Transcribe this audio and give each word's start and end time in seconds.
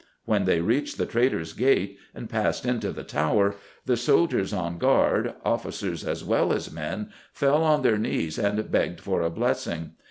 When 0.25 0.45
they 0.45 0.61
reached 0.61 0.97
the 0.97 1.05
Traitor's 1.05 1.53
Gate 1.53 1.95
and 2.15 2.27
passed 2.27 2.65
into 2.65 2.91
the 2.91 3.03
Tower, 3.03 3.53
the 3.85 3.95
soldiers 3.95 4.51
on 4.51 4.79
guard, 4.79 5.35
officers 5.45 6.03
as 6.03 6.23
well 6.23 6.51
as 6.51 6.71
men, 6.73 7.11
fell 7.31 7.63
on 7.63 7.83
their 7.83 7.99
knees 7.99 8.39
and 8.39 8.71
begged 8.71 8.99
for 8.99 9.21
a 9.21 9.29
blessing. 9.29 9.91